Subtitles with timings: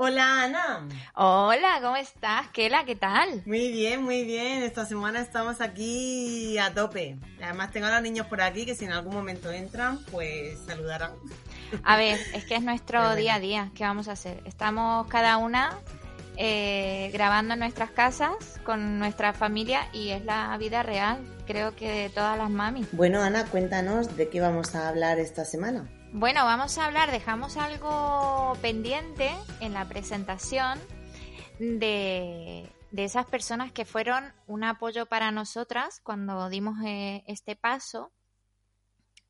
[0.00, 0.86] Hola Ana.
[1.16, 2.46] Hola, ¿cómo estás?
[2.50, 3.42] Kela, ¿qué tal?
[3.46, 4.62] Muy bien, muy bien.
[4.62, 7.18] Esta semana estamos aquí a tope.
[7.42, 11.10] Además tengo a los niños por aquí que si en algún momento entran, pues saludarán.
[11.82, 13.72] A ver, es que es nuestro día a día.
[13.74, 14.40] ¿Qué vamos a hacer?
[14.44, 15.76] Estamos cada una
[16.36, 21.90] eh, grabando en nuestras casas con nuestra familia y es la vida real, creo que
[21.90, 22.86] de todas las mamis.
[22.92, 25.88] Bueno, Ana, cuéntanos de qué vamos a hablar esta semana.
[26.12, 29.30] Bueno, vamos a hablar, dejamos algo pendiente
[29.60, 30.80] en la presentación
[31.58, 38.10] de, esas personas que fueron un apoyo para nosotras cuando dimos eh, este paso.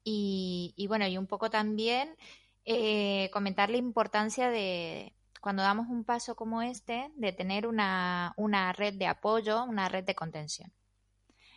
[0.05, 2.17] Y, bueno, y un poco también
[2.65, 8.73] eh, comentar la importancia de, cuando damos un paso como este, de tener una, una
[8.73, 10.73] red de apoyo, una red de contención.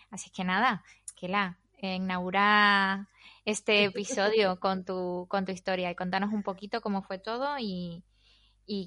[0.09, 0.83] Así que nada,
[1.15, 3.07] que la inaugura
[3.45, 8.03] este episodio con tu, con tu historia y contanos un poquito cómo fue todo y,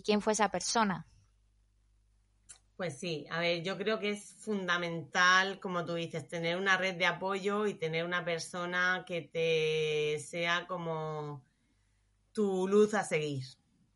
[0.05, 1.07] quién fue esa persona.
[2.77, 6.97] Pues sí, a ver, yo creo que es fundamental, como tú dices, tener una red
[6.97, 11.45] de apoyo y tener una persona que te sea como
[12.33, 13.45] tu luz a seguir,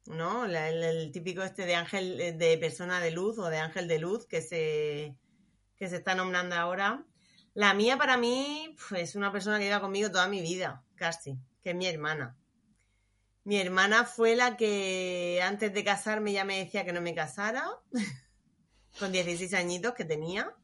[0.06, 0.44] ¿no?
[0.44, 4.42] el, típico este de ángel, de persona de luz o de ángel de luz que
[4.42, 5.16] se,
[5.76, 7.04] que se está nombrando ahora.
[7.58, 11.36] La mía para mí pues, es una persona que lleva conmigo toda mi vida, casi,
[11.60, 12.38] que es mi hermana.
[13.42, 17.66] Mi hermana fue la que antes de casarme ya me decía que no me casara,
[19.00, 20.54] con 16 añitos que tenía.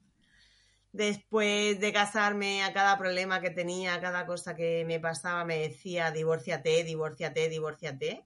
[0.93, 5.59] Después de casarme, a cada problema que tenía, a cada cosa que me pasaba, me
[5.59, 8.25] decía, divórciate, divórciate, divórciate,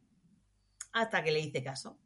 [0.93, 1.99] hasta que le hice caso.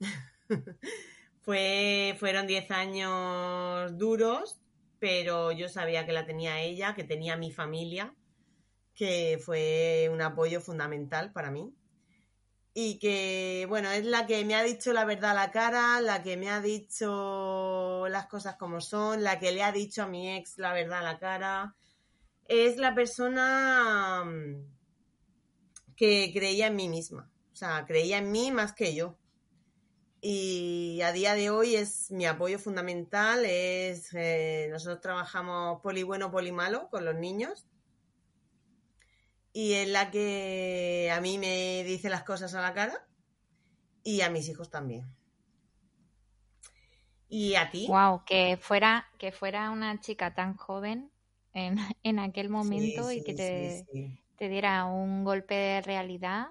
[1.42, 4.58] fue, fueron 10 años duros,
[4.98, 8.14] pero yo sabía que la tenía ella, que tenía mi familia,
[8.94, 11.74] que fue un apoyo fundamental para mí.
[12.72, 16.22] Y que, bueno, es la que me ha dicho la verdad a la cara, la
[16.22, 20.36] que me ha dicho las cosas como son, la que le ha dicho a mi
[20.36, 21.74] ex la verdad a la cara.
[22.44, 27.30] Es la persona mm, que creía en mí misma.
[27.52, 29.16] O sea, creía en mí más que yo
[30.28, 33.44] y a día de hoy es mi apoyo fundamental.
[33.44, 37.64] Es, eh, nosotros trabajamos poli bueno, poli malo con los niños
[39.52, 43.06] y es la que a mí me dice las cosas a la cara
[44.02, 45.06] y a mis hijos también.
[47.28, 47.86] ¿Y a ti?
[47.86, 51.12] Wow, que fuera, que fuera una chica tan joven
[51.52, 53.86] en, en aquel momento y que te,
[54.36, 56.48] te, diera un golpe de realidad.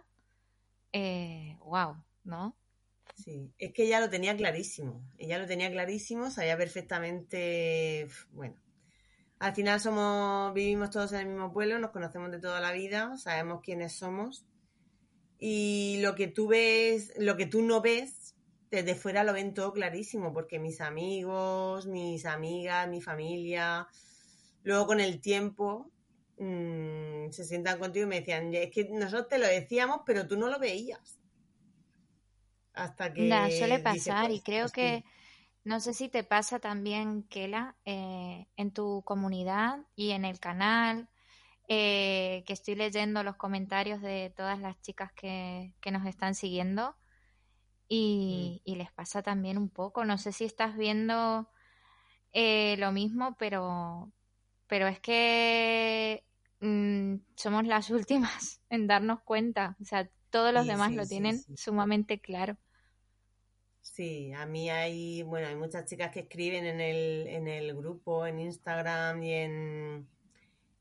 [0.94, 2.56] Eh, wow, ¿no?
[3.16, 5.02] Sí, es que ella lo tenía clarísimo.
[5.18, 8.08] Ella lo tenía clarísimo, sabía perfectamente.
[8.32, 8.56] Bueno,
[9.40, 13.18] al final somos, vivimos todos en el mismo pueblo, nos conocemos de toda la vida,
[13.18, 14.46] sabemos quiénes somos.
[15.40, 18.36] Y lo que tú ves, lo que tú no ves,
[18.70, 23.88] desde fuera lo ven todo clarísimo, porque mis amigos, mis amigas, mi familia,
[24.64, 25.92] luego con el tiempo
[26.38, 30.38] mm, se sientan contigo y me decían, es que nosotros te lo decíamos, pero tú
[30.38, 31.20] no lo veías
[32.76, 33.30] hasta que...
[33.58, 35.04] suele pasar y creo que,
[35.64, 41.10] no sé si te pasa también, Kela, eh, en tu comunidad y en el canal,
[41.68, 46.96] eh, que estoy leyendo los comentarios de todas las chicas que, nos están siguiendo mm.
[47.90, 50.06] y, les pasa también un poco.
[50.06, 51.50] No sé si estás viendo
[52.34, 54.12] eh, lo mismo, pero,
[54.68, 56.24] pero es que
[56.60, 59.76] mm, somos las últimas en darnos cuenta.
[59.82, 62.58] O sea, todos los demás lo tienen sumamente claro.
[63.86, 68.26] Sí, a mí hay, bueno, hay muchas chicas que escriben en el, en el grupo,
[68.26, 70.10] en Instagram y en,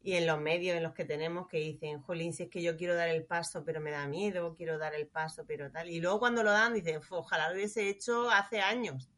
[0.03, 2.77] y en los medios en los que tenemos que dicen, jolín, si es que yo
[2.79, 5.91] quiero dar el paso, pero me da miedo, quiero dar el paso, pero tal.
[5.91, 9.11] Y luego cuando lo dan, dicen, ojalá lo hubiese hecho hace años.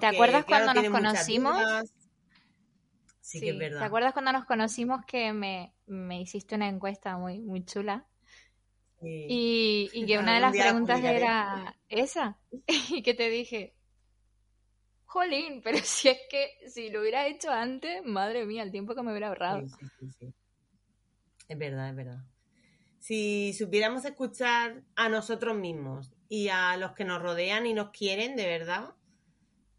[0.00, 1.62] ¿Te acuerdas cuando nos conocimos?
[3.20, 3.80] Sí, que es verdad.
[3.80, 8.06] ¿Te acuerdas cuando nos conocimos que me, me hiciste una encuesta muy, muy chula?
[9.06, 12.38] Y, que una de las preguntas era esa.
[12.90, 13.74] Y que te dije,
[15.14, 19.02] jolín, pero si es que si lo hubiera hecho antes, madre mía, el tiempo que
[19.02, 19.64] me hubiera ahorrado.
[21.48, 22.24] es verdad, es verdad.
[22.98, 28.34] Si supiéramos escuchar a nosotros mismos y a los que nos rodean y nos quieren
[28.34, 28.94] de verdad,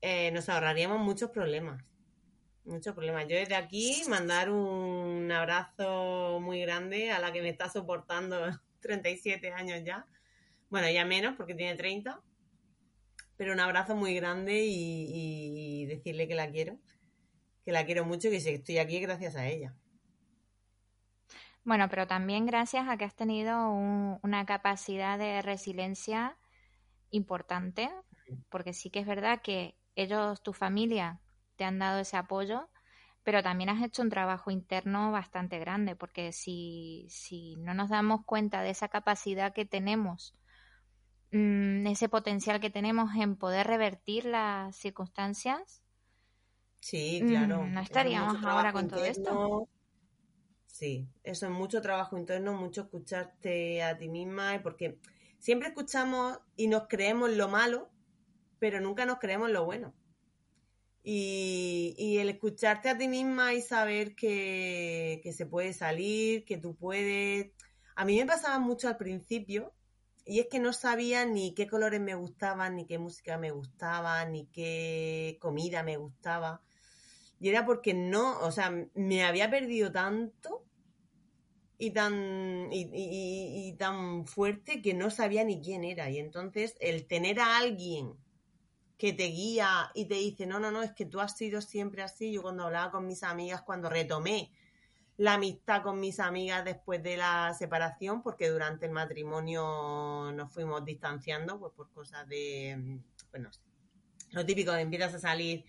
[0.01, 1.83] eh, nos ahorraríamos muchos problemas.
[2.63, 3.27] Muchos problemas.
[3.27, 8.37] Yo desde aquí mandar un abrazo muy grande a la que me está soportando
[8.85, 10.05] 37 años ya.
[10.69, 12.21] Bueno, ya menos porque tiene 30.
[13.37, 16.77] Pero un abrazo muy grande y, decirle que la quiero.
[17.65, 19.75] Que la quiero mucho y que estoy aquí gracias a ella.
[21.63, 26.37] Bueno, pero también gracias a que has tenido una capacidad de resiliencia
[27.09, 27.89] importante,
[28.49, 31.19] porque sí que es verdad que ellos, tu familia,
[31.55, 32.69] te han dado ese apoyo,
[33.25, 38.23] pero también has hecho un trabajo interno bastante grande, porque si, si no nos damos
[38.23, 40.35] cuenta de esa capacidad que tenemos,
[41.31, 45.81] mm, ese potencial que tenemos en poder revertir las circunstancias,
[46.79, 47.63] sí, claro.
[47.63, 49.67] Mm, no estaríamos ahora con todo esto.
[50.67, 54.99] Sí, eso es mucho trabajo interno, mucho escucharte a ti misma, porque
[55.39, 57.89] siempre escuchamos y nos creemos lo malo,
[58.59, 59.95] pero nunca nos creemos lo bueno.
[61.07, 67.51] Y, el escucharte a ti misma y saber que, se puede salir, que tú puedes...
[67.95, 69.71] A mí me pasaba mucho al principio
[70.25, 74.25] y es que no sabía ni qué colores me gustaban, ni qué música me gustaba,
[74.25, 76.63] ni qué comida me gustaba.
[77.39, 80.65] Y era porque no, o sea, me había perdido tanto
[81.77, 86.09] y tan, y, tan fuerte que no sabía ni quién era.
[86.09, 88.15] Y entonces el tener a alguien
[88.97, 92.01] que te guía y te dice, no, no, no, es que tú has sido siempre
[92.01, 92.31] así.
[92.31, 94.51] Yo cuando hablaba con mis amigas, cuando retomé
[95.17, 100.83] la amistad con mis amigas después de la separación, porque durante el matrimonio nos fuimos
[100.83, 102.99] distanciando, pues por cosas de,
[103.31, 103.49] bueno,
[104.31, 105.63] lo típico de empiezas a salir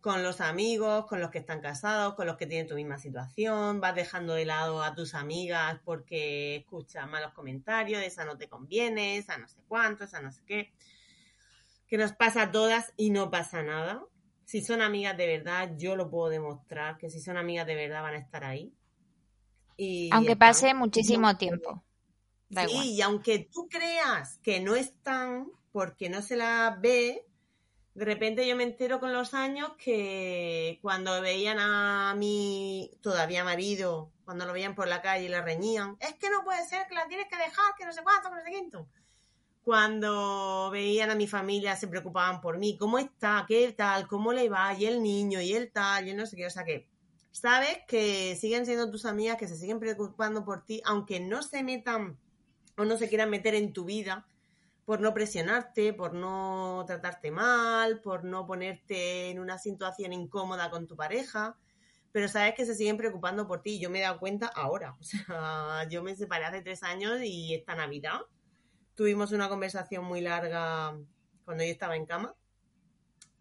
[0.00, 3.80] con los amigos, con los que están casados, con los que tienen tu misma situación,
[3.80, 9.16] vas dejando de lado a tus amigas porque escuchas malos comentarios, esa no te conviene,
[9.16, 10.72] esa no sé cuánto, esa no sé qué.
[11.88, 14.04] Que nos pasa a todas y no pasa nada.
[14.44, 18.02] Si son amigas de verdad, yo lo puedo demostrar, que si son amigas de verdad
[18.02, 18.72] van a estar ahí.
[19.76, 21.82] Y aunque pase muchísimo tiempo.
[22.50, 27.26] sí, y aunque tú creas que no están porque no se la ve,
[27.94, 34.12] de repente yo me entero con los años que cuando veían a mi todavía marido,
[34.24, 36.94] cuando lo veían por la calle y le reñían, es que no puede ser, que
[36.94, 38.88] la tienes que dejar, que no sé cuánto, que no sé quinto.
[39.66, 43.44] Cuando veían a mi familia se preocupaban por mí, ¿cómo está?
[43.48, 44.06] ¿Qué tal?
[44.06, 44.72] ¿Cómo le va?
[44.74, 46.86] Y el niño, y el tal, y no sé qué, o sea que
[47.32, 51.64] sabes que siguen siendo tus amigas, que se siguen preocupando por ti, aunque no se
[51.64, 52.16] metan
[52.76, 54.24] o no se quieran meter en tu vida,
[54.84, 60.86] por no presionarte, por no tratarte mal, por no ponerte en una situación incómoda con
[60.86, 61.56] tu pareja,
[62.12, 63.80] pero sabes que se siguen preocupando por ti.
[63.80, 64.96] Yo me he dado cuenta ahora.
[65.00, 68.20] O sea, yo me separé hace tres años y esta Navidad
[68.96, 70.96] tuvimos una conversación muy larga
[71.44, 72.34] cuando yo estaba en cama.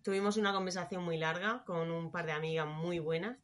[0.04, 3.38] Tuvimos una conversación muy larga con un par de amigas muy buenas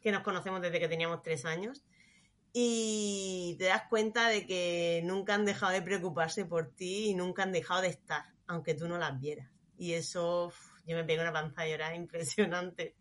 [0.00, 1.82] que nos conocemos desde que teníamos tres años
[2.52, 7.42] y te das cuenta de que nunca han dejado de preocuparse por ti y nunca
[7.42, 9.50] han dejado de estar, aunque tú no las vieras.
[9.76, 10.52] Y eso,
[10.86, 12.94] yo me pego una panza de llorar impresionante.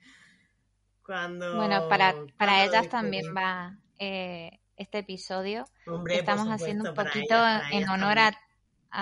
[1.06, 5.66] Cuando, bueno, para, para ellas también va eh, este episodio.
[6.10, 7.36] Estamos haciendo un poquito
[7.72, 8.44] en honor a,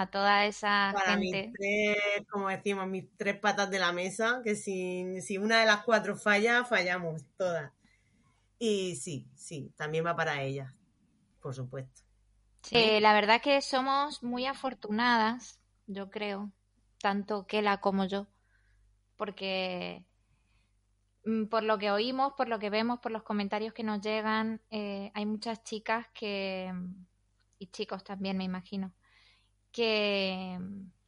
[0.09, 1.51] toda esa gente.
[2.31, 6.15] como decimos, mis tres patas de la mesa, que si, si una de las cuatro
[6.15, 7.71] falla, fallamos todas.
[8.57, 10.73] Y sí, sí, también va para ella,
[11.41, 12.01] por supuesto.
[12.61, 16.51] Sí, la verdad que somos muy afortunadas, yo creo,
[16.97, 18.27] tanto Kela como yo,
[19.17, 20.05] porque
[21.25, 24.61] mm, por lo que oímos, por lo que vemos, por los comentarios que nos llegan,
[24.71, 26.73] eh, hay muchas chicas que,
[27.59, 28.93] y chicos también me imagino,
[29.73, 30.57] que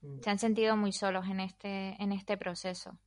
[0.02, 0.20] mm.
[0.22, 3.00] se han sentido muy solos en este, en este proceso.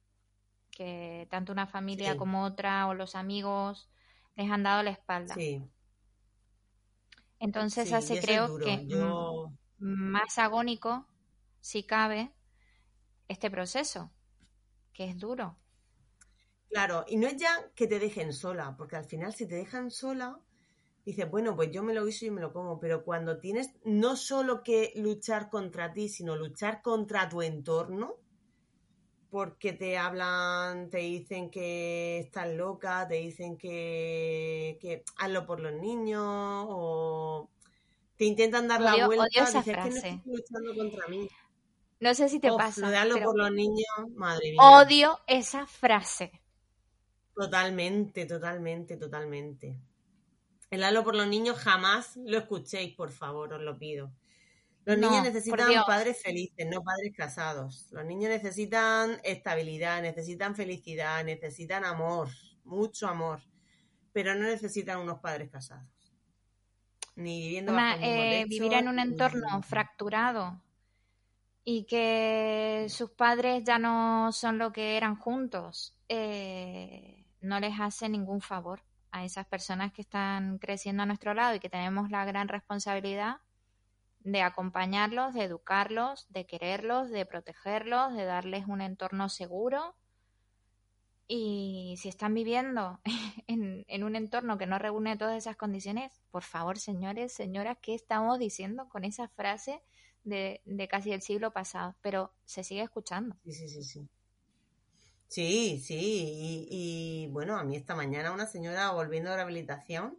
[0.71, 3.91] Que tanto una familia como otra o los amigos
[4.37, 5.35] les han dado la espalda.
[5.35, 5.63] Sí.
[7.41, 8.87] Entonces hace creo que
[9.79, 11.07] más agónico,
[11.61, 12.33] si cabe,
[13.29, 14.11] este proceso,
[14.93, 15.57] que es duro.
[16.69, 19.91] Claro, y no es ya que te dejen sola, porque al final si te dejan
[19.91, 20.41] sola,
[21.09, 24.15] dices, bueno, pues yo me lo hizo y me lo como, pero cuando tienes no
[24.15, 28.17] solo que luchar contra ti, sino luchar contra tu entorno,
[29.31, 35.73] porque te hablan, te dicen que estás loca, te dicen que, que hazlo por los
[35.73, 37.49] niños o
[38.17, 39.25] te intentan dar la vuelta.
[39.25, 40.23] Odio esa frase.
[40.27, 41.27] no luchando contra mí.
[42.01, 42.83] No sé si te pasa.
[42.83, 44.61] Lo de hazlo por los niños, madre mía.
[44.61, 46.33] Odio esa frase.
[47.35, 49.81] Totalmente, totalmente, totalmente.
[50.71, 54.13] El hazlo por los niños jamás lo escuchéis, por favor, os lo pido.
[54.85, 57.89] Los niños necesitan padres felices, no padres casados.
[57.91, 62.29] Los niños necesitan estabilidad, necesitan felicidad, necesitan amor,
[62.65, 63.41] mucho amor,
[64.13, 66.15] pero no necesitan unos padres casados.
[67.17, 70.63] Ni viviendo eh, vivir en un entorno fracturado
[71.65, 78.09] y que sus padres ya no son lo que eran juntos, eh, no les hace
[78.09, 82.25] ningún favor a esas personas que están creciendo a nuestro lado y que tenemos la
[82.25, 83.39] gran responsabilidad
[84.21, 89.95] de acompañarlos, de educarlos, de quererlos, de protegerlos, de darles un entorno seguro.
[91.27, 93.01] Y si están viviendo
[93.47, 98.39] en, un entorno que no reúne todas esas condiciones, por favor, señores, señoras, ¿qué estamos
[98.39, 99.83] diciendo con esa frase
[100.25, 101.97] de, casi el siglo pasado?
[102.01, 103.37] Pero se sigue escuchando.
[103.45, 104.09] Sí, sí, sí.
[105.29, 106.67] Sí, sí.
[106.71, 110.19] Y, bueno, a mí esta mañana una señora volviendo de rehabilitación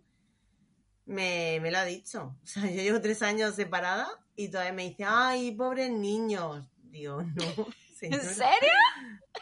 [1.06, 2.36] me, me lo ha dicho.
[2.44, 6.64] O sea, yo llevo tres años separada y todavía me dice, ay, pobres niños.
[6.84, 7.68] Digo, no.
[8.02, 8.72] ¿En serio?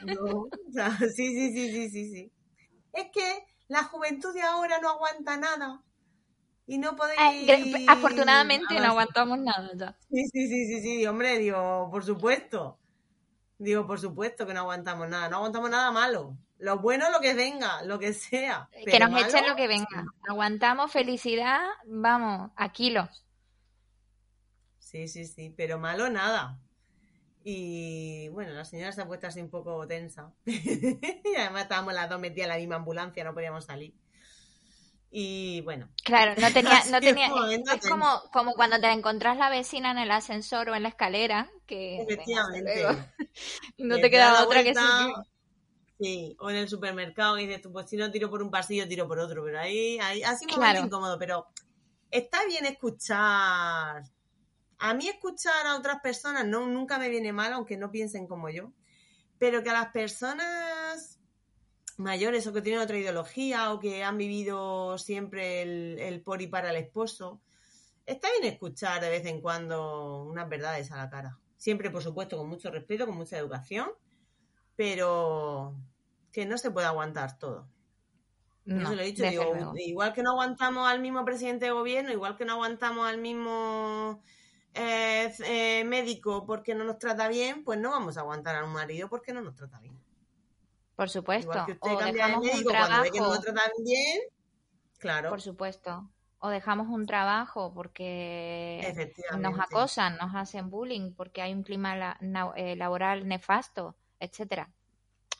[0.04, 2.32] No, o sea, sí, sí, sí, sí, sí, sí.
[2.94, 5.84] Es que la juventud de ahora no aguanta nada.
[6.66, 7.48] Y no podéis...
[7.48, 9.98] Eh, afortunadamente no aguantamos nada ya.
[10.12, 12.78] Sí, sí, sí, sí, sí, hombre, digo, por supuesto.
[13.60, 15.30] Digo, por supuesto que no aguantamos nada.
[15.30, 16.38] No aguantamos nada malo.
[16.60, 18.70] Lo bueno, lo que venga, lo que sea.
[18.72, 20.06] que nos echen lo que venga.
[20.28, 23.26] Aguantamos felicidad, vamos, a kilos.
[24.80, 26.60] Sí, sí, sí, pero malo nada.
[27.44, 30.34] Y bueno, la señora se ha puesto así un poco tensa.
[30.46, 33.94] y además estábamos las dos metidas en la misma ambulancia, no podíamos salir.
[35.10, 35.90] Y bueno.
[36.04, 37.30] Claro, no tenía, no tenía,
[37.74, 41.50] es como, como cuando te encontrás la vecina en el ascensor o en la escalera,
[41.66, 42.86] que Efectivamente.
[43.78, 44.74] no te quedaba otra que
[46.00, 48.88] Sí, o en el supermercado y dices tú, pues si no tiro por un pasillo,
[48.88, 50.82] tiro por otro, pero ahí, ahí así me claro.
[50.82, 51.48] incómodo, pero
[52.12, 54.04] está bien escuchar.
[54.78, 58.50] A mí escuchar a otras personas no, nunca me viene mal, aunque no piensen como
[58.50, 58.74] yo,
[59.40, 60.46] pero que a las personas
[61.98, 66.48] mayores o que tienen otra ideología o que han vivido siempre el, el por y
[66.48, 67.42] para el esposo,
[68.06, 71.38] está bien escuchar de vez en cuando unas verdades a la cara.
[71.58, 73.90] Siempre, por supuesto, con mucho respeto, con mucha educación
[74.78, 75.76] pero
[76.32, 77.68] que no se puede aguantar todo.
[78.64, 79.24] No, lo he dicho,
[79.76, 84.22] igual que no aguantamos al mismo presidente de gobierno, igual que no aguantamos al mismo
[84.74, 88.74] eh, eh, médico porque no nos trata bien, pues no vamos a aguantar a un
[88.74, 89.98] marido porque no nos trata bien.
[90.98, 91.52] Por supuesto.
[91.52, 93.32] Igual que usted o cambia de médico cuando ve que no
[93.86, 94.22] bien,
[94.98, 95.30] claro.
[95.30, 96.10] Por supuesto.
[96.40, 102.18] O dejamos un trabajo porque nos acosan, nos hacen bullying, porque hay un clima
[102.56, 104.70] eh, laboral nefasto etcétera.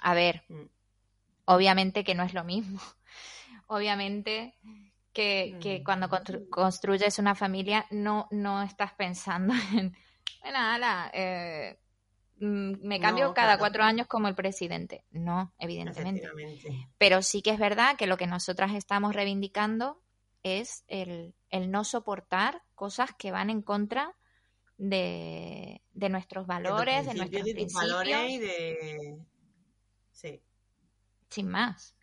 [0.02, 0.66] A ver, mm.
[1.46, 2.80] obviamente que no es lo mismo.
[3.68, 4.54] obviamente
[5.12, 5.84] que, que mm.
[5.84, 6.10] cuando
[6.52, 9.96] construyes una familia no, no estás pensando en,
[10.42, 11.80] bueno, ala, eh,
[12.40, 15.04] me cambio cada cuatro años como el presidente.
[15.12, 16.30] No, evidentemente.
[16.98, 20.02] Pero sí que es verdad que lo que nosotras estamos reivindicando
[20.44, 24.16] es el, el no soportar cosas que van en contra
[24.78, 27.74] de, nuestros valores, de, nuestros principios.
[27.74, 29.18] Valores y de...
[30.12, 30.42] Sí.
[31.30, 31.96] Sin más.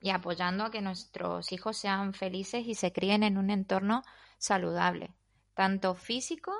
[0.00, 4.02] Y apoyando a que nuestros hijos sean felices y se críen en un entorno
[4.38, 5.14] saludable,
[5.54, 6.52] tanto físico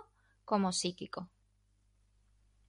[0.44, 1.28] como psíquico.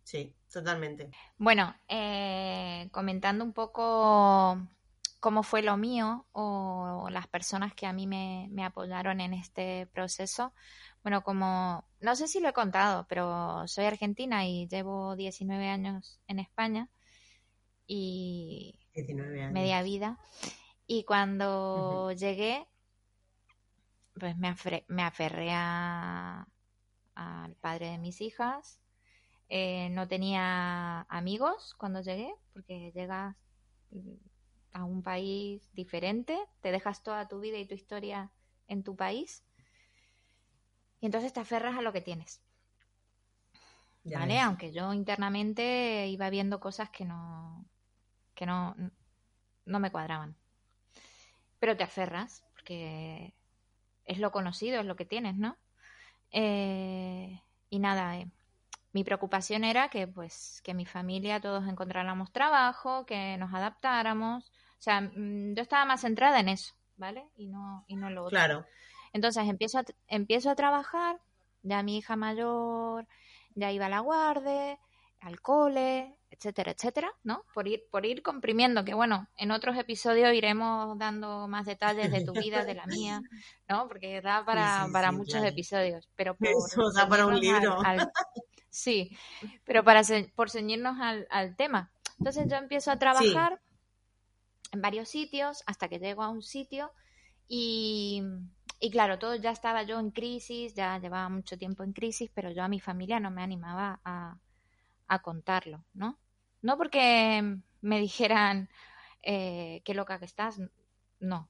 [0.08, 1.12] Sí, totalmente.
[1.38, 4.58] Bueno, eh, comentando un poco
[5.20, 9.86] cómo fue lo mío o las personas que a mí me, me apoyaron en este
[9.88, 10.54] proceso,
[11.04, 16.22] bueno, como, no sé si lo he contado, pero soy argentina y llevo 19 años
[16.30, 16.88] en España
[17.86, 18.80] y
[19.52, 20.20] media vida.
[20.86, 22.66] Y cuando llegué,
[24.18, 24.56] pues me,
[24.88, 26.46] me aferré al
[27.60, 28.80] padre de mis hijas.
[29.50, 33.36] Eh, no tenía amigos cuando llegué, porque llegas
[34.74, 38.32] a un país diferente, te dejas toda tu vida y tu historia
[38.68, 39.44] en tu país
[41.00, 42.42] y entonces te aferras a lo que tienes.
[44.04, 44.40] ¿Vale?
[44.40, 47.66] Aunque yo internamente iba viendo cosas que no,
[48.36, 48.74] que no,
[49.66, 50.38] no me cuadraban.
[51.60, 53.34] Pero te aferras, porque
[54.06, 55.58] es lo conocido, es lo que tienes, ¿no?
[56.32, 58.30] Eh, y nada, eh,
[58.94, 64.52] mi preocupación era que pues que mi familia todos encontráramos trabajo, que nos adaptáramos.
[64.80, 67.26] O sea, mm, yo estaba más centrada en eso, ¿vale?
[67.36, 68.32] Y no, y no en lo otro.
[68.32, 68.66] Claro.
[69.14, 71.20] Entonces empiezo a, empiezo a trabajar,
[71.64, 73.08] ya mi hija mayor
[73.56, 74.78] ya iba a la guardia,
[75.22, 77.44] al cole, etcétera, etcétera, ¿no?
[77.54, 82.24] Por ir, por ir comprimiendo, que bueno, en otros episodios iremos dando más detalles de
[82.24, 83.22] tu vida, de la mía,
[83.68, 83.88] ¿no?
[83.88, 87.78] Porque da para, para muchos episodios, pero por Eso da para un libro.
[88.78, 89.18] Sí,
[89.66, 90.02] pero para
[90.36, 91.92] por ceñirnos al, al, tema.
[92.20, 93.60] Entonces yo empiezo a trabajar
[94.72, 96.92] en varios sitios hasta que llego a un sitio
[97.48, 98.24] y,
[98.80, 102.52] y claro, todo ya estaba yo en crisis, ya llevaba mucho tiempo en crisis, pero
[102.52, 104.38] yo a mi familia no me animaba a,
[105.08, 106.20] a contarlo, ¿no?
[106.62, 108.70] No porque me dijeran
[109.24, 110.62] eh, qué loca que estás,
[111.20, 111.50] no.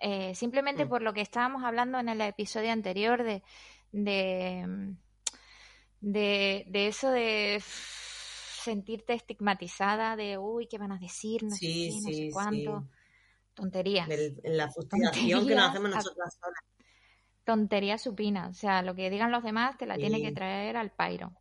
[0.00, 0.88] Eh, simplemente mm.
[0.88, 3.42] por lo que estábamos hablando en el episodio anterior de,
[3.92, 4.94] de,
[6.00, 11.44] de, eso de sentirte estigmatizada, de uy, ¿qué van a decir?
[11.44, 12.88] No sé qué, no sé cuánto.
[13.54, 14.08] Tonterías.
[14.44, 16.60] la frustración que nos hacemos nosotras solas.
[17.44, 18.48] Tontería supina.
[18.48, 21.32] O sea, lo que digan los demás te la tiene que traer al pairo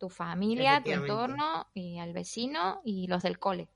[0.00, 3.68] tu familia, tu entorno y al vecino y los del cole.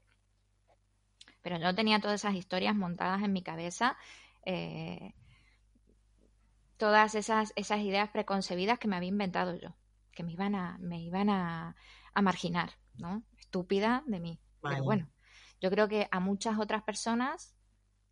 [1.43, 3.99] Pero yo tenía todas esas historias montadas en mi cabeza,
[4.47, 5.13] eh,
[6.79, 9.77] todas esas, esas ideas preconcebidas que me había inventado yo,
[10.15, 11.77] que me iban a, me iban a,
[12.23, 13.23] marginar, ¿no?
[13.39, 14.41] Estúpida de mí.
[14.63, 15.11] Pero bueno,
[15.61, 17.55] yo creo que a muchas otras personas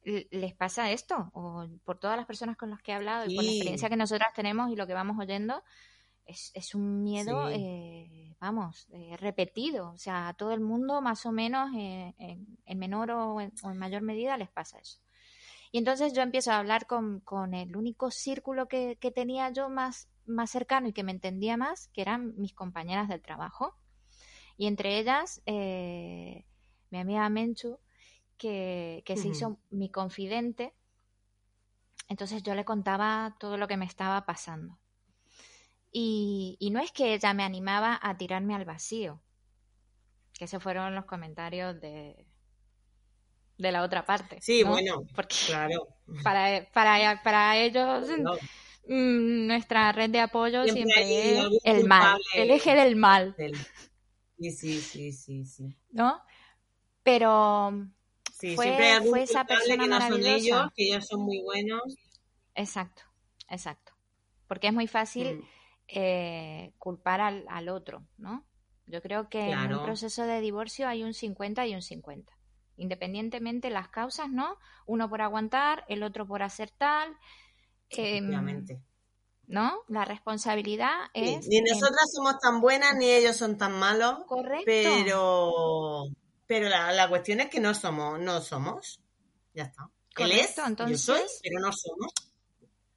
[0.05, 3.45] les pasa esto, o por todas las personas con las que he hablado y por
[3.45, 5.63] la experiencia que nosotras tenemos y lo que vamos oyendo,
[6.27, 9.91] es, un miedo, eh, vamos, eh, repetido.
[9.91, 14.03] O sea, a todo el mundo más o menos eh, en, menor o en, mayor
[14.03, 14.99] medida les pasa eso.
[15.71, 17.23] Y entonces yo empiezo a hablar con,
[17.55, 22.03] el único círculo que, tenía yo más, más cercano y que me entendía más, que
[22.03, 23.77] eran mis compañeras del trabajo.
[24.57, 27.79] Y entre ellas, mi amiga Menchu,
[28.37, 30.75] que, se hizo mi confidente.
[32.09, 34.79] Entonces yo le contaba todo lo que me estaba pasando.
[35.91, 39.21] Y, no es que ella me animaba a tirarme al vacío,
[40.33, 42.27] que esos fueron los comentarios de,
[43.59, 44.39] de la otra parte.
[44.41, 45.89] Sí, bueno, Porque claro.
[46.25, 48.09] Para, para, para ellos,
[48.87, 53.35] mm, nuestra red de apoyo siempre, es el mal, el eje del mal.
[54.39, 55.77] Sí, sí, sí, sí, sí.
[55.91, 56.21] ¿No?
[57.03, 57.89] Pero
[58.55, 61.83] fue, fue esa persona que no son ellos, que ellos son muy buenos.
[62.55, 63.03] Exacto,
[63.49, 63.93] exacto.
[64.47, 65.39] Porque es muy fácil...
[65.39, 65.63] Mm
[65.95, 68.47] eh, culpar al, al, otro, ¿no?
[68.87, 72.33] Yo creo que en un proceso de divorcio hay un 50 y un 50.
[72.77, 74.57] Independientemente las causas, ¿no?
[74.87, 77.15] Uno por aguantar, el otro por hacer tal.
[77.97, 78.21] Eh,
[79.47, 79.81] ¿No?
[79.89, 81.47] La responsabilidad es.
[81.49, 84.25] Ni nosotras somos tan buenas ni ellos son tan malos.
[84.27, 84.65] Correcto.
[84.65, 86.05] Pero,
[86.47, 89.01] pero la, la cuestión es que no somos, no somos.
[89.55, 89.91] Ya está.
[90.15, 91.07] Correcto, entonces.
[91.07, 92.13] Yo soy, pero no somos.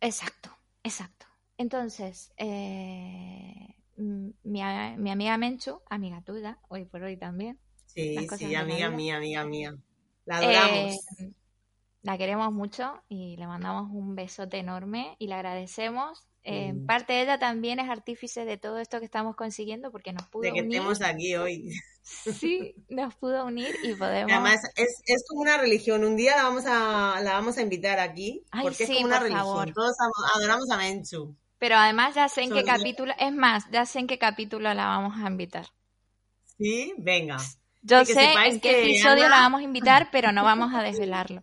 [0.01, 0.49] Exacto,
[0.83, 1.25] exacto.
[1.57, 7.59] Entonces, eh, mi, amiga Menchu, amiga tuya, hoy por hoy también.
[7.85, 9.75] Sí, sí, amiga mía, amiga mía.
[10.25, 10.95] La adoramos.
[11.19, 11.31] Eh,
[12.05, 16.23] la queremos mucho y le mandamos un besote enorme y le agradecemos.
[16.43, 20.27] En parte de ella también es artífice de todo esto que estamos consiguiendo porque nos
[20.27, 20.53] pudo unir.
[20.53, 21.71] De que estemos aquí hoy.
[22.03, 24.31] Sí, nos pudo unir y podemos.
[24.31, 26.03] Además, es, es, como una religión.
[26.03, 29.73] Un día la vamos a, la vamos a invitar aquí porque es como una religión.
[29.73, 29.95] Todos
[30.35, 31.35] adoramos a Menchu.
[31.57, 34.85] Pero además ya sé en qué capítulo, es más, ya sé en qué capítulo la
[34.85, 35.65] vamos a invitar.
[36.59, 37.37] Sí, venga.
[37.81, 41.41] Yo sé en qué episodio la vamos a invitar, pero no vamos a desvelarlo.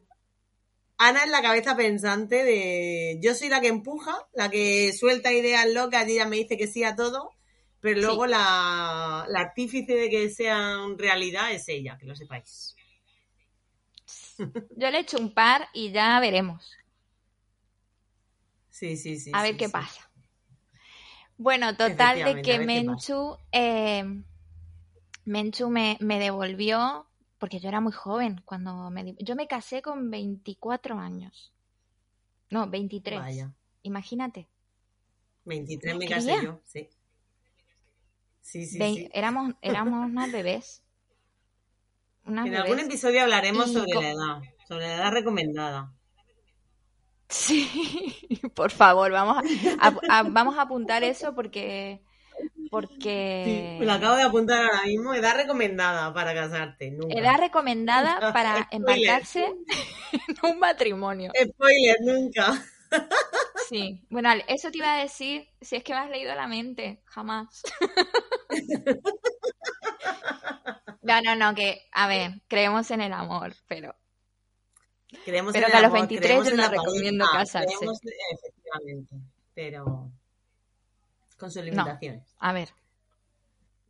[1.05, 3.19] Ana es la cabeza pensante de.
[3.21, 6.67] Yo soy la que empuja, la que suelta ideas locas y ella me dice que
[6.67, 7.31] sí a todo,
[7.81, 12.77] pero luego la, la artífice de que sean realidad es ella, que lo sepáis.
[14.77, 16.73] Yo le he hecho un par y ya veremos.
[18.71, 19.31] Sí, sí, sí.
[19.35, 20.11] A ver qué pasa.
[21.37, 24.05] Bueno, total de que Menchu, eh,
[25.25, 27.07] Menchu me, devolvió,
[27.43, 29.17] porque yo era muy joven cuando me...
[29.19, 31.53] Yo me casé con 24 años.
[32.51, 33.19] No, 23.
[33.19, 33.53] Vaya.
[33.83, 34.49] Imagínate.
[35.47, 36.89] 23 me, casé yo, sí.
[38.43, 39.09] Sí, sí, sí.
[39.13, 40.85] Éramos, éramos unas bebés.
[42.27, 45.93] en algún episodio hablaremos sobre la edad, sobre la edad recomendada.
[47.29, 47.69] Sí,
[48.55, 49.43] por favor, vamos
[49.81, 52.05] a, vamos a apuntar eso porque
[52.73, 56.91] porque lo acabo de apuntar ahora mismo, edad recomendada para casarte.
[56.91, 57.21] Nunca.
[57.21, 61.33] Edad recomendada para embarcarse en un matrimonio.
[61.39, 62.65] Spoiler, nunca.
[63.69, 67.03] Sí, bueno, eso te iba a decir, si es que me has leído la mente,
[67.05, 67.63] jamás.
[71.05, 73.93] No, no, no, que, a ver, creemos en el amor, pero
[75.25, 77.75] pero que a los 23 yo no recomiendo casarse.
[77.75, 79.17] efectivamente,
[79.53, 80.13] pero
[81.43, 82.37] con sus limitaciones.
[82.39, 82.69] a ver.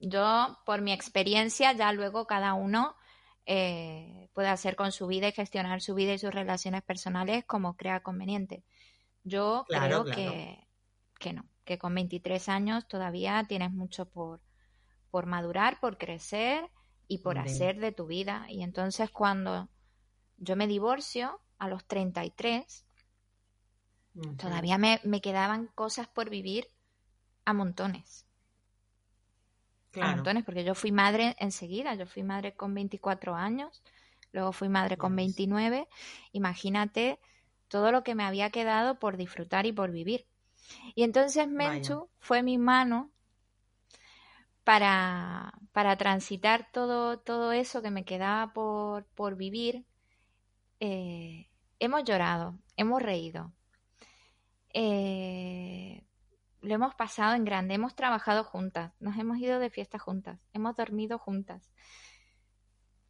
[0.00, 2.96] Yo, por mi experiencia, ya luego cada uno
[3.44, 7.76] eh, puede hacer con su vida y gestionar su vida y sus relaciones personales como
[7.76, 8.64] crea conveniente.
[9.22, 10.66] Yo creo Que,
[11.20, 14.40] que no, que con 23 años todavía tienes mucho por,
[15.10, 16.70] por madurar, por crecer
[17.06, 18.46] y por hacer de tu vida.
[18.48, 19.68] Y entonces cuando
[20.38, 22.86] yo me divorcio a los 33,
[24.38, 26.66] todavía me, me, quedaban cosas por vivir
[27.44, 28.26] a montones.
[30.00, 33.82] A montones, porque yo fui madre enseguida, yo fui madre con 24 años,
[34.32, 35.86] luego fui madre con 29.
[36.32, 37.18] Imagínate
[37.68, 40.26] todo lo que me había quedado por disfrutar y por vivir.
[40.94, 43.10] Y entonces Menchu fue mi mano
[44.64, 49.84] para, para transitar todo, todo eso que me quedaba por, por vivir.
[50.80, 53.52] Eh, hemos llorado, hemos reído.
[54.74, 56.02] Eh,
[56.62, 60.76] lo hemos pasado en grande, hemos trabajado juntas, nos hemos ido de fiesta juntas, hemos
[60.76, 61.70] dormido juntas.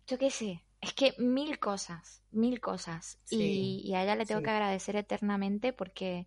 [0.06, 3.20] Yo qué sé, es que mil cosas, mil cosas.
[3.30, 6.26] y, a ella le tengo que agradecer eternamente porque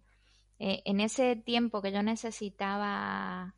[0.59, 3.55] eh, en ese tiempo que yo necesitaba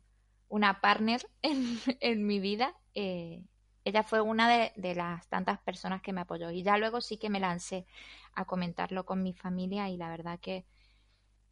[0.48, 3.44] una partner en, mi vida, eh,
[3.84, 6.50] ella fue una de, de, las tantas personas que me apoyó.
[6.50, 7.86] Y ya luego sí que me lancé
[8.34, 10.64] a comentarlo con mi familia y la verdad que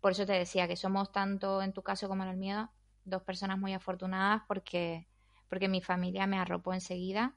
[0.06, 2.70] por eso te decía que somos tanto en tu caso como en el mío
[3.04, 5.08] dos personas muy afortunadas porque,
[5.48, 7.34] porque mi familia me arropó enseguida.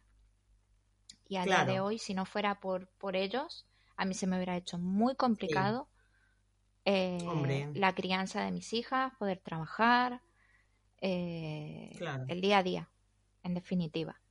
[1.28, 3.66] Y a día de hoy, si no fuera por, por ellos,
[3.98, 5.88] a mí se me hubiera hecho muy complicado
[6.86, 10.22] eh, la crianza de mis hijas, poder trabajar,
[11.02, 11.90] eh,
[12.28, 12.92] el día a día,
[13.42, 14.22] en definitiva.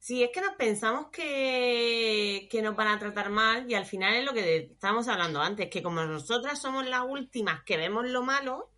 [0.00, 4.14] Sí, es que nos pensamos que, que nos van a tratar mal y al final
[4.14, 8.22] es lo que estábamos hablando antes, que como nosotras somos las últimas que vemos lo
[8.22, 8.70] malo,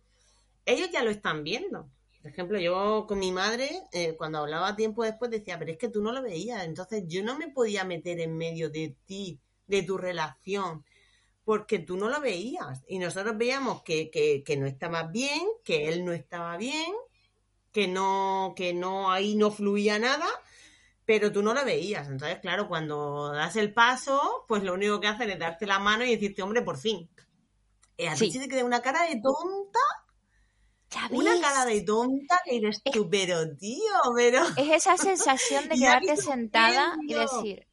[0.65, 1.89] ellos ya lo están viendo.
[2.21, 5.87] Por ejemplo, yo con mi madre, eh, cuando hablaba tiempo después, decía, pero es que
[5.87, 9.83] tú no lo veías, entonces yo no me podía meter en medio de ti, de
[9.83, 10.83] tu relación,
[11.45, 12.83] porque tú no lo veías.
[12.85, 16.91] Y nosotros veíamos que, que, que no estaba bien, que él no estaba bien,
[17.71, 20.27] que no, que no, ahí no fluía nada,
[21.05, 22.07] pero tú no lo veías.
[22.07, 26.05] Entonces, claro, cuando das el paso, pues lo único que hacen es darte la mano
[26.05, 27.09] y decirte, hombre, por fin.
[27.97, 29.79] Y a ti se te queda una cara de tonta.
[31.09, 34.43] Una cara de tonta que eres tú, pero tío, pero.
[34.57, 37.67] Es esa sensación de quedarte sentada y decir.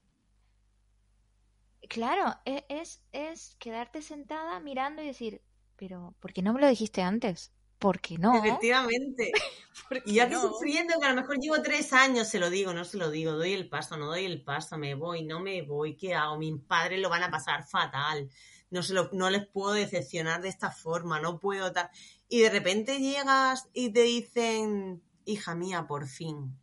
[1.88, 5.43] Claro, e-, es, es quedarte sentada mirando y decir,
[5.77, 7.53] pero ¿por qué no me lo dijiste antes?
[7.81, 8.37] ¿Por qué no?
[8.37, 9.33] Efectivamente.
[10.07, 12.85] y yo aquí sufriendo que a lo mejor llevo tres años, se lo digo, no
[12.85, 15.97] se lo digo, doy el paso, no doy el paso, me voy, no me voy,
[15.97, 16.38] ¿qué hago?
[16.38, 18.31] Mis padres lo van a pasar fatal,
[18.71, 21.90] no, se lo, no les puedo decepcionar de esta forma, no puedo tal.
[22.29, 26.57] Y de repente llegas y te dicen, hija mía, por fin.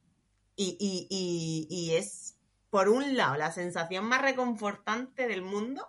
[0.55, 2.37] Y, y, y, y es,
[2.69, 5.87] por un lado, la sensación más reconfortante del mundo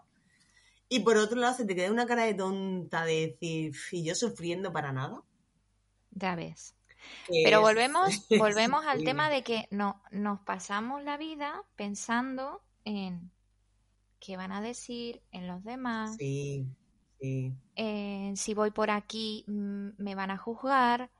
[0.89, 4.15] y por otro lado, se te queda una cara de tonta de decir, y yo
[4.15, 5.23] sufriendo para nada.
[6.13, 6.75] Ya ves.
[7.45, 13.31] Pero volvemos, volvemos al tema de que no, nos pasamos la vida pensando en
[14.19, 16.17] qué van a decir, en los demás.
[16.17, 16.67] Sí,
[17.21, 17.53] sí.
[17.75, 21.11] En si voy por aquí mm, me van a juzgar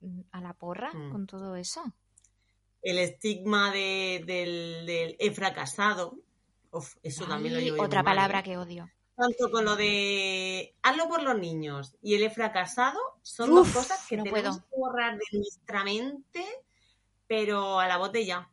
[0.00, 1.10] mm, a la porra mm.
[1.10, 1.82] con todo eso.
[2.80, 6.16] El estigma de, del, he fracasado.
[7.02, 8.42] eso también lo llevo Otra palabra ¿eh?
[8.44, 8.88] que odio
[9.20, 14.06] tanto con lo de hazlo por los niños y el he fracasado son dos cosas
[14.08, 16.46] que no tenemos que borrar de nuestra mente,
[17.26, 18.48] pero a la botella.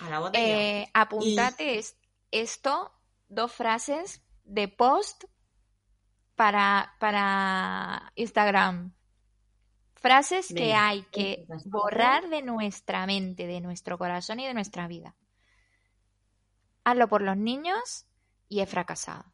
[0.00, 0.80] A la botella.
[0.80, 1.84] Eh, apuntate
[2.30, 2.90] esto,
[3.28, 5.24] dos frases de post
[6.36, 8.94] para, para Instagram.
[9.94, 15.14] Frases que hay que borrar de nuestra mente, de nuestro corazón y de nuestra vida.
[16.82, 18.06] Hazlo por los niños
[18.48, 19.31] y he fracasado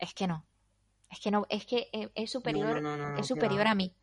[0.00, 0.46] es que no.
[1.10, 2.82] Es que no, es que eh, es superior,
[3.18, 3.94] es superior a mí.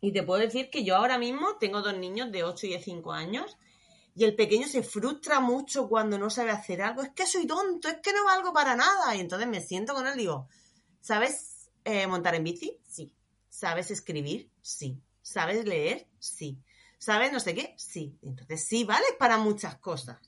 [0.00, 2.80] Y te puedo decir que yo ahora mismo tengo dos niños de 8 y de
[2.80, 3.56] 5 años
[4.14, 7.02] y el pequeño se frustra mucho cuando no sabe hacer algo.
[7.02, 9.14] Es que soy tonto, es que no valgo para nada.
[9.14, 10.48] Y entonces me siento con él y digo,
[11.00, 12.80] ¿sabes eh, montar en bici?
[12.84, 13.14] Sí.
[13.48, 14.50] ¿Sabes escribir?
[14.60, 15.00] Sí.
[15.22, 16.08] ¿Sabes leer?
[16.18, 16.58] Sí.
[16.98, 17.74] ¿Sabes no sé qué?
[17.76, 18.18] Sí.
[18.22, 20.18] Entonces sí, vale para muchas cosas.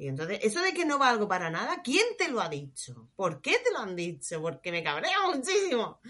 [0.00, 3.10] Y entonces, eso de que no valgo para nada, ¿quién te lo ha dicho?
[3.16, 4.40] ¿Por qué te lo han dicho?
[4.40, 6.00] Porque me cabrea muchísimo.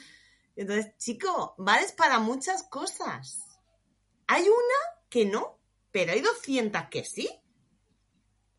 [0.55, 3.59] Entonces, chico, vales para muchas cosas.
[4.29, 5.59] Hay una que no,
[5.91, 7.29] pero hay 200 que sí.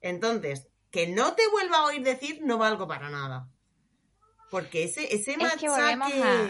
[0.01, 3.47] Entonces, que no te vuelva a oír decir no valgo para nada.
[4.49, 6.49] Porque ese, ese es que volvemos a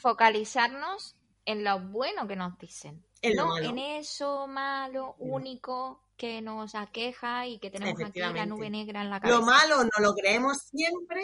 [0.00, 3.04] focalizarnos en lo bueno que nos dicen.
[3.34, 9.02] No en eso malo, único que nos aqueja y que tenemos aquí la nube negra
[9.02, 9.38] en la cabeza.
[9.38, 11.22] Lo malo no lo creemos siempre,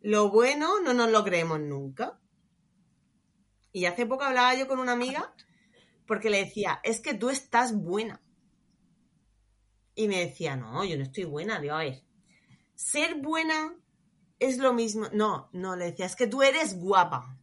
[0.00, 2.18] lo bueno no nos lo creemos nunca.
[3.72, 5.34] Y hace poco hablaba yo con una amiga
[6.06, 8.20] porque le decía, es que tú estás buena.
[9.94, 11.60] Y me decía, no, yo no estoy buena.
[11.60, 12.02] Digo, a ver,
[12.74, 13.76] ser buena
[14.38, 15.08] es lo mismo.
[15.12, 17.36] No, no, le decía, es que tú eres guapa.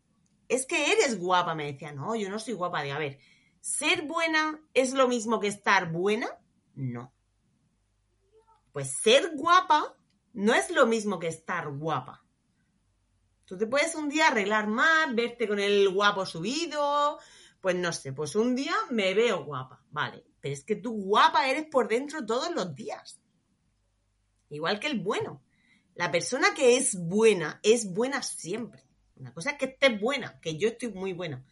[0.47, 2.81] Es que eres guapa, me decía, no, yo no soy guapa.
[2.81, 3.19] Digo, a ver,
[3.65, 6.28] ser buena es lo mismo que estar buena.
[6.75, 7.12] No.
[8.71, 9.97] Pues ser guapa
[10.34, 12.23] no es lo mismo que estar guapa.
[13.45, 17.17] Tú te puedes un día arreglar más, verte con el guapo subido,
[17.60, 21.49] pues no sé, pues un día me veo guapa, vale, pero es que tú guapa
[21.49, 23.19] eres por dentro todos los días.
[24.49, 25.41] Igual que el bueno.
[25.95, 28.84] La persona que es buena es buena siempre.
[29.15, 31.43] Una cosa es que estés buena, que yo estoy muy buena.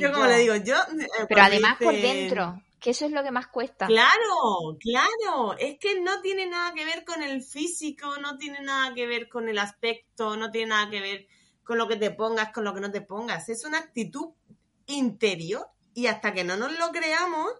[0.00, 0.76] Yo como le digo, yo...
[0.76, 3.86] Eh, pero además por dentro, que eso es lo que más cuesta.
[3.86, 8.94] Claro, claro, es que no tiene nada que ver con el físico, no tiene nada
[8.94, 11.26] que ver con el aspecto, no tiene nada que ver
[11.62, 14.34] con lo que te pongas, con lo que no te pongas, es una actitud
[14.86, 17.52] interior y hasta que no nos lo creamos,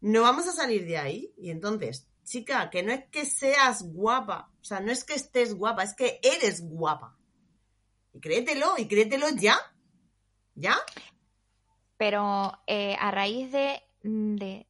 [0.00, 1.34] no vamos a salir de ahí.
[1.36, 5.54] Y entonces, chica, que no es que seas guapa, o sea, no es que estés
[5.54, 7.16] guapa, es que eres guapa.
[8.12, 9.58] Y créetelo, y créetelo ya.
[10.60, 10.76] ¿Ya?
[11.96, 14.66] Pero eh, a raíz de Mm, de,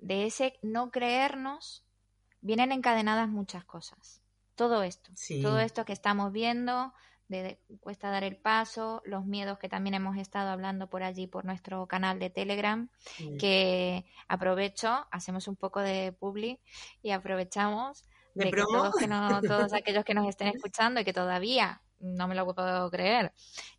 [0.00, 1.84] de ese no creernos,
[2.40, 4.22] vienen encadenadas muchas cosas.
[4.54, 5.10] Todo esto,
[5.42, 6.92] todo esto que estamos viendo,
[7.26, 11.44] de, cuesta dar el paso, los miedos que también hemos estado hablando por allí por
[11.44, 12.88] nuestro canal de Telegram,
[13.38, 16.60] que aprovecho, hacemos un poco de publi
[17.02, 21.12] y aprovechamos de, que todos, que no, todos aquellos que nos estén escuchando y que
[21.12, 23.32] todavía no me lo puedo creer,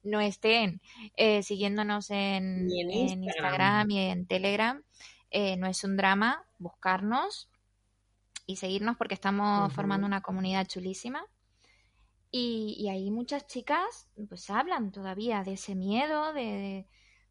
[0.03, 0.81] no estén
[1.15, 3.91] eh, siguiéndonos en, Instagram.
[3.91, 4.83] y en Telegram,
[5.31, 7.49] eh, no es un drama buscarnos
[8.45, 11.25] y seguirnos porque estamos formando una comunidad chulísima.
[12.31, 16.85] Y, ahí muchas chicas pues hablan todavía de ese miedo, de,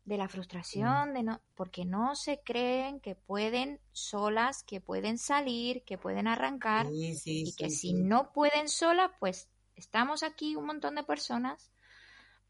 [0.07, 5.99] la frustración, de no, porque no se creen que pueden solas, que pueden salir, que
[5.99, 11.71] pueden arrancar y que si no pueden solas, pues estamos aquí un montón de personas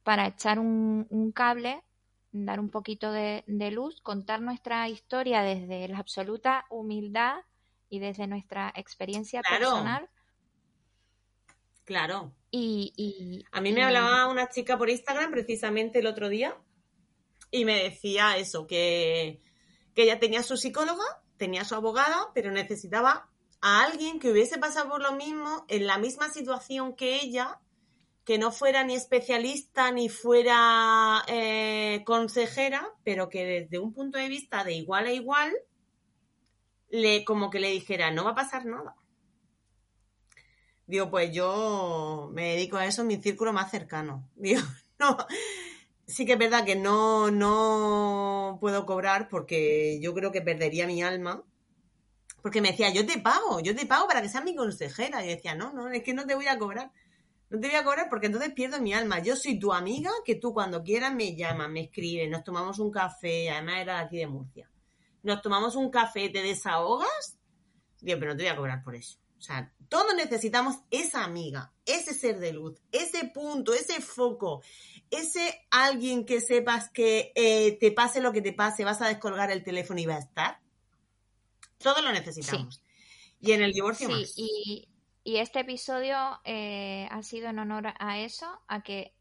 [0.03, 1.83] para echar un, cable,
[2.33, 7.37] dar un poquito de, luz, contar nuestra historia desde la absoluta humildad
[7.89, 10.09] y desde nuestra experiencia personal.
[11.85, 12.33] Claro.
[12.51, 16.57] Y, a mí me hablaba una chica por Instagram precisamente el otro día
[17.51, 19.41] y me decía eso, que,
[19.95, 21.05] que ella tenía su psicóloga,
[21.37, 23.29] tenía su abogada, pero necesitaba
[23.67, 27.61] a alguien que hubiese pasado por lo mismo, en la misma situación que ella,
[28.27, 34.29] que no fuera ni especialista ni fuera eh, consejera, pero que desde un punto de
[34.29, 35.51] vista de igual a igual,
[36.91, 38.97] le, como que le dijera, no va a pasar nada.
[40.87, 44.29] Digo, pues yo me dedico a eso en mi círculo más cercano.
[44.37, 44.61] Digo,
[44.99, 45.17] no,
[46.07, 51.03] sí que es verdad que no, no puedo cobrar porque yo creo que perdería mi
[51.03, 51.43] alma
[52.45, 55.25] porque me decía, yo te pago, yo te pago para que seas mi consejera.
[55.25, 56.93] Y decía, no, no, es que no te voy a cobrar.
[57.49, 59.21] No te voy a cobrar porque entonces pierdo mi alma.
[59.21, 62.91] Yo soy tu amiga, que tú cuando quieras me llamas, me escribes, nos tomamos un
[62.91, 64.71] café, además era de aquí de Murcia.
[65.23, 67.39] Nos tomamos un café, te desahogas.
[68.03, 69.17] Digo, pero no te voy a cobrar por eso.
[69.39, 74.63] O sea, todos necesitamos esa amiga, ese ser de luz, ese punto, ese foco,
[75.11, 79.51] ese alguien que sepas que eh, te pase lo que te pase, vas a descolgar
[79.51, 80.64] el teléfono y va a estar.
[81.85, 82.83] Todo lo necesitamos.
[83.41, 84.89] Y en el divorcio sí, Y,
[85.23, 89.15] y este episodio eh, ha sido en honor a eso, a que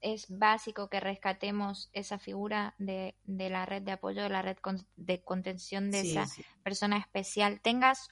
[0.00, 4.56] es básico que rescatemos esa figura de, la red de apoyo, de la red
[4.96, 6.26] de contención de esa
[6.64, 7.60] persona especial.
[7.60, 8.08] Tengas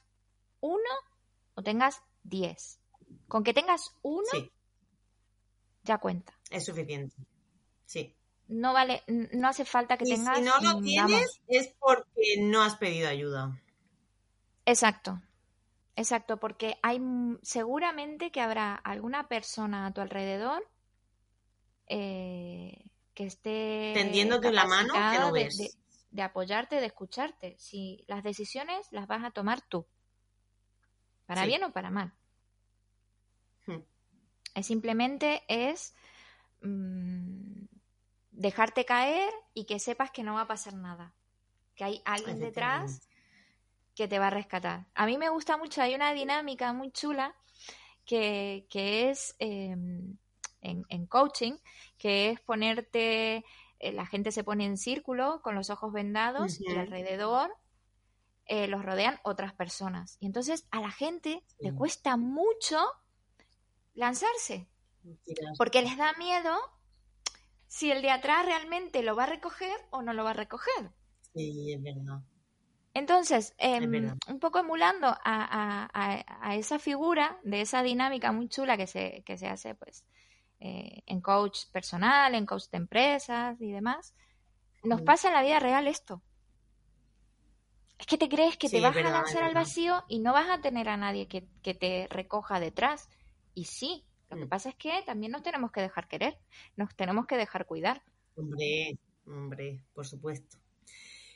[0.61, 0.89] uno
[1.55, 2.79] o tengas diez.
[3.27, 4.29] Con que tengas uno,
[5.83, 6.39] ya cuenta.
[6.49, 7.17] Es suficiente.
[7.85, 8.15] Sí
[8.49, 10.37] no vale, no hace falta que tengas.
[10.37, 13.57] Si no lo tienes es porque no has pedido ayuda.
[14.65, 15.21] Exacto,
[15.95, 16.99] exacto, porque hay
[17.43, 20.67] seguramente que habrá alguna persona a tu alrededor
[21.87, 25.77] eh, que esté tendiéndote la mano que no ves.
[26.11, 27.55] De, apoyarte, de escucharte.
[27.59, 29.85] Si las decisiones las vas a tomar tú,
[31.27, 32.13] para bien o para mal.
[33.67, 33.81] Hmm.
[34.55, 35.93] Es simplemente es
[36.61, 37.58] mm,
[38.39, 41.13] dejarte caer y que sepas que no va a pasar nada,
[41.75, 43.01] que hay alguien detrás
[43.93, 44.87] que te va a rescatar.
[44.95, 47.35] A mí me gusta mucho, hay una dinámica muy chula
[48.05, 50.15] que, es em,
[50.61, 51.57] en, coaching,
[51.97, 53.43] que es ponerte,
[53.79, 57.53] eh, la gente se pone en círculo con los ojos vendados y alrededor
[58.45, 60.15] eh, los rodean otras personas.
[60.21, 62.79] Y entonces a la gente le cuesta mucho
[63.95, 64.69] lanzarse,
[65.57, 66.57] porque les da miedo
[67.69, 70.91] si el de atrás realmente lo va a recoger o no lo va a recoger.
[71.35, 72.19] Sí, es verdad.
[72.95, 79.23] Entonces, em, un poco emulando a, esa figura de esa dinámica muy chula que se,
[79.23, 80.03] que se hace pues
[80.59, 84.15] eh, en coach personal, en coach de empresas y demás,
[84.83, 86.23] nos pasa en la vida real esto.
[87.99, 90.59] Es que te crees que te vas a lanzar al vacío y no vas a
[90.59, 93.09] tener a nadie que, que te recoja detrás.
[93.53, 94.49] Y sí, lo que mm.
[94.49, 96.37] pasa es que también nos tenemos que dejar querer,
[96.75, 98.03] nos tenemos que dejar cuidar.
[98.35, 100.57] Hombre, hombre, por supuesto.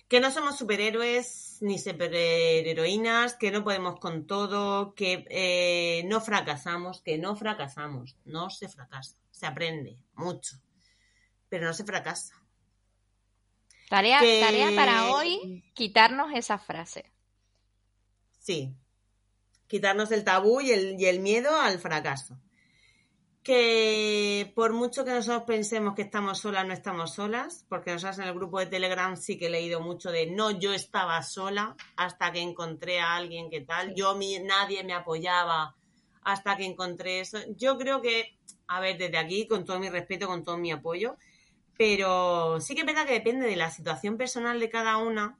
[0.07, 7.01] Que no somos superhéroes ni superheroínas, que no podemos con todo, que eh, no fracasamos,
[7.01, 8.15] que no fracasamos.
[8.25, 10.57] No se fracasa, se aprende mucho,
[11.49, 12.35] pero no se fracasa.
[13.89, 17.11] Tarea, tarea para hoy, quitarnos esa frase.
[18.39, 18.75] Sí,
[19.67, 22.37] quitarnos el tabú y el, y el miedo al fracaso
[23.43, 28.29] que por mucho que nosotros pensemos que estamos solas, no estamos solas, porque nosotros en
[28.29, 32.31] el grupo de Telegram sí que he leído mucho de no, yo estaba sola hasta
[32.31, 35.75] que encontré a alguien que tal, yo nadie me apoyaba
[36.21, 37.37] hasta que encontré eso.
[37.57, 41.17] Yo creo que, a ver, desde aquí, con todo mi respeto, con todo mi apoyo,
[41.77, 45.37] pero sí que es verdad que depende de la situación personal de cada una,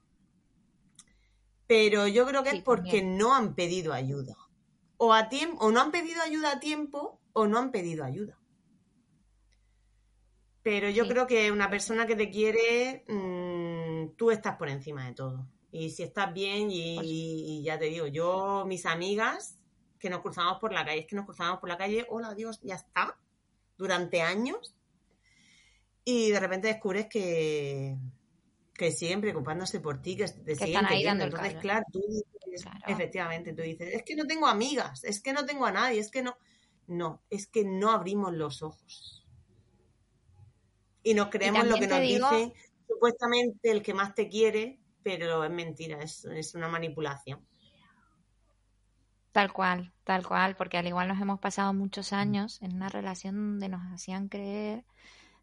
[1.68, 4.36] pero yo creo que es porque no han pedido ayuda.
[4.98, 8.40] O, a tiempo, o no han pedido ayuda a tiempo o no han pedido ayuda.
[10.64, 15.14] Pero yo creo que una persona que te quiere, mm, tú estás por encima de
[15.14, 15.46] todo.
[15.72, 19.60] Y si estás bien, y, pues ya te digo, yo, mis amigas,
[20.00, 22.62] que nos cruzamos por la calle, es que nos cruzamos por la calle, hola Dios,
[22.62, 23.18] ya está,
[23.78, 24.76] durante años.
[26.06, 27.98] Y de repente descubres que,
[28.74, 31.26] que siguen preocupándose por ti, que te siguen queriendo.
[31.26, 35.46] Entonces, claro, tú dices, efectivamente, tú dices, es que no tengo amigas, es que no
[35.46, 36.38] tengo a nadie, es que no.
[36.88, 39.26] No, es que no abrimos los ojos.
[41.04, 42.54] Y nos creemos lo que nos dice
[42.88, 47.46] supuestamente el que más te quiere, pero es mentira, es, es una manipulación.
[49.34, 53.36] Tal cual, tal cual, porque al igual nos hemos pasado muchos años en una relación
[53.36, 54.86] donde nos hacían creer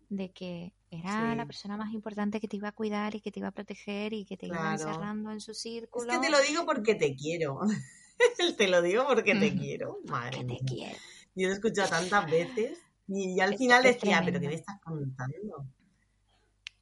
[0.08, 3.38] de que era la persona más importante que te iba a cuidar y que te
[3.38, 6.10] iba a proteger y que te iba encerrando en su círculo.
[6.10, 7.60] Es que te lo digo porque te quiero.
[8.58, 9.98] te lo digo porque te quiero.
[10.04, 10.96] Madre te quiero.
[11.34, 15.66] Yo lo he escuchado tantas veces y, al final decía, pero ¿qué me estás contando?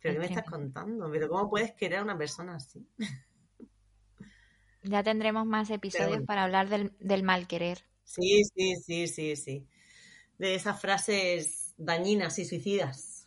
[0.00, 1.10] ¿Pero qué me estás contando?
[1.10, 2.86] ¿Pero cómo puedes querer a una persona así?
[4.82, 7.84] Ya tendremos más episodios para hablar del, mal querer.
[8.04, 9.66] Sí, sí, sí, sí, sí.
[10.38, 13.26] De esas frases dañinas y suicidas.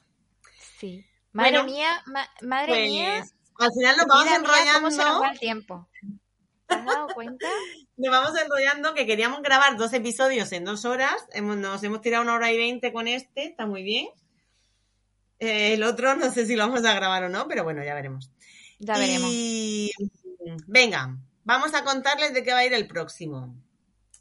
[0.80, 1.06] Sí.
[1.34, 2.04] Madre mía,
[2.42, 3.26] madre pues, mía.
[3.60, 4.74] Al final nos vamos enrollando.
[4.74, 5.88] ¿Cómo se nos va el tiempo?
[6.72, 7.48] ¿Te has dado cuenta?
[7.98, 11.28] Nos vamos enrollando que queríamos grabar dos episodios en dos horas.
[11.36, 14.08] nos hemos tirado una hora y veinte con este, está muy bien.
[15.40, 17.94] Eh, el otro no sé si lo vamos a grabar o no, pero bueno, ya
[17.94, 18.32] veremos.
[18.80, 19.30] Ya veremos.
[19.32, 19.92] Y
[20.68, 23.54] venga, vamos a contarles de qué va a ir el próximo.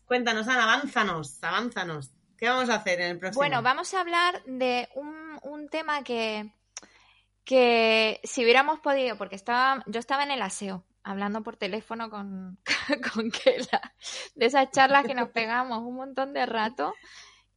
[0.07, 2.11] Cuéntanos, Ana, avánzanos, avánzanos.
[2.37, 3.41] ¿Qué vamos a hacer en el próximo?
[3.41, 6.51] Bueno, vamos a hablar de un, un tema que,
[7.45, 12.59] que si hubiéramos podido, porque estaba, yo estaba en el aseo, hablando por teléfono con,
[13.15, 13.95] con Kela,
[14.35, 16.95] de esas charlas que nos pegamos un montón de rato.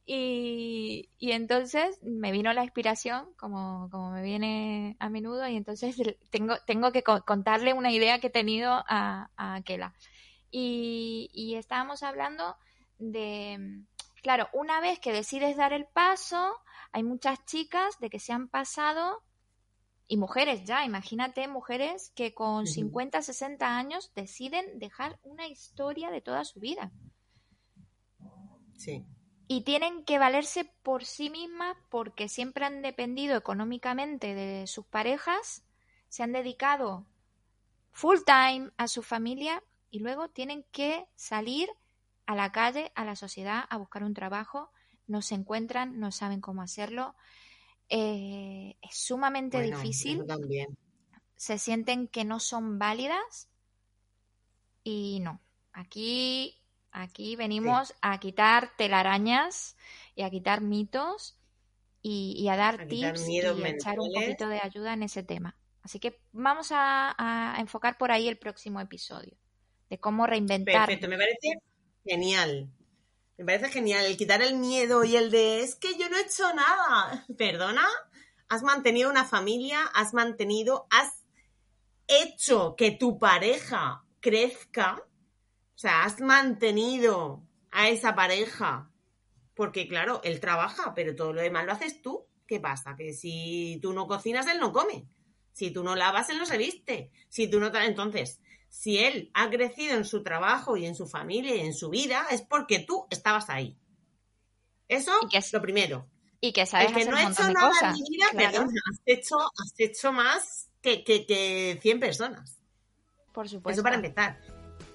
[0.06, 5.96] Y, y, entonces me vino la inspiración, como, como me viene a menudo, y entonces
[6.30, 9.94] tengo, tengo que contarle una idea que he tenido a, a Kela.
[10.50, 12.54] Y, y estábamos hablando
[12.98, 13.82] de,
[14.22, 16.54] claro, una vez que decides dar el paso,
[16.92, 19.22] hay muchas chicas de que se han pasado
[20.06, 26.20] y mujeres ya, imagínate mujeres que con 50, 60 años deciden dejar una historia de
[26.20, 26.92] toda su vida.
[28.76, 29.06] Sí.
[29.46, 35.64] Y tienen que valerse por sí mismas porque siempre han dependido económicamente de sus parejas,
[36.08, 37.06] se han dedicado
[37.90, 41.68] full time a su familia y luego tienen que salir
[42.26, 44.70] a la calle, a la sociedad, a buscar un trabajo,
[45.06, 47.14] no se encuentran, no saben cómo hacerlo,
[47.88, 50.26] eh, es sumamente difícil.
[50.26, 50.76] También.
[51.36, 53.48] Se sienten que no son válidas
[54.82, 55.40] y no.
[55.72, 56.62] Aquí,
[56.92, 59.76] aquí venimos a quitar telarañas
[60.14, 61.36] y a quitar mitos
[62.00, 65.56] y, a dar tips y a echar un poquito de ayuda en ese tema.
[65.82, 69.36] Así que vamos a, enfocar por ahí el próximo episodio
[69.90, 70.86] de cómo reinventar.
[70.86, 71.58] Perfecto, me parece
[72.04, 72.70] genial.
[73.36, 76.22] Me parece genial el quitar el miedo y el de es que yo no he
[76.22, 77.26] hecho nada.
[77.36, 77.86] Perdona,
[78.48, 81.24] has mantenido una familia, has mantenido, has
[82.06, 85.02] hecho que tu pareja crezca.
[85.74, 88.90] O sea, has mantenido a esa pareja.
[89.54, 92.26] Porque claro, él trabaja, pero todo lo demás lo haces tú.
[92.46, 92.94] ¿Qué pasa?
[92.96, 95.08] Que si tú no cocinas, él no come.
[95.52, 97.10] Si tú no lavas, él no se viste.
[97.28, 97.74] Si tú no...
[97.74, 98.40] Entonces,
[98.74, 102.26] si él ha crecido en su trabajo y en su familia y en su vida,
[102.32, 103.78] es porque tú estabas ahí.
[104.88, 106.06] Eso es lo primero.
[106.40, 109.74] Y que sabes que no he hecho nada en mi vida, perdón, has hecho, has
[109.78, 112.58] hecho más que, que, que 100 personas.
[113.32, 113.80] Por supuesto.
[113.80, 114.40] Eso para empezar.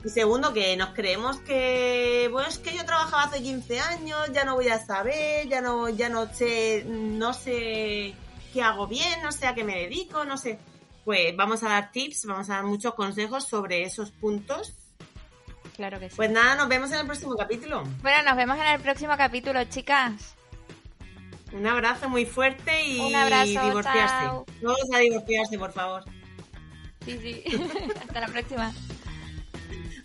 [0.04, 4.44] Y segundo, que nos creemos que, bueno, es que yo trabajaba hace 15 años, ya
[4.44, 8.14] no voy a saber, ya no, ya no sé, no sé
[8.54, 10.60] qué hago bien, no sé a qué me dedico, no sé.
[11.06, 14.74] Pues vamos a dar tips, vamos a dar muchos consejos sobre esos puntos.
[15.76, 16.16] Claro que sí.
[16.16, 17.84] Pues nada, nos vemos en el próximo capítulo.
[18.02, 20.36] Bueno, nos vemos en el próximo capítulo, chicas.
[21.52, 24.26] Un abrazo muy fuerte y Un abrazo, divorciarse.
[24.62, 26.04] Todos a divorciarse, por favor.
[27.06, 27.44] Sí, sí.
[28.02, 28.74] Hasta la próxima.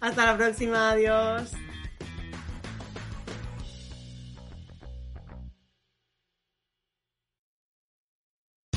[0.00, 1.50] Hasta la próxima, adiós.